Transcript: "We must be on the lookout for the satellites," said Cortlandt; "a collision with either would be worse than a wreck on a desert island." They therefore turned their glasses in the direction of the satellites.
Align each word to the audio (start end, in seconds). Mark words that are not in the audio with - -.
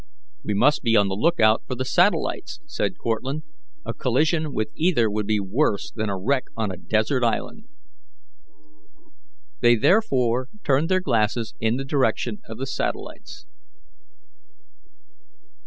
"We 0.43 0.55
must 0.55 0.81
be 0.81 0.95
on 0.97 1.09
the 1.09 1.15
lookout 1.15 1.61
for 1.67 1.75
the 1.75 1.85
satellites," 1.85 2.59
said 2.65 2.97
Cortlandt; 2.97 3.43
"a 3.85 3.93
collision 3.93 4.51
with 4.51 4.69
either 4.75 5.11
would 5.11 5.27
be 5.27 5.39
worse 5.39 5.91
than 5.91 6.09
a 6.09 6.17
wreck 6.17 6.45
on 6.57 6.71
a 6.71 6.75
desert 6.77 7.23
island." 7.23 7.65
They 9.59 9.75
therefore 9.75 10.49
turned 10.63 10.89
their 10.89 11.01
glasses 11.01 11.53
in 11.59 11.75
the 11.77 11.85
direction 11.85 12.39
of 12.49 12.57
the 12.57 12.65
satellites. 12.65 13.45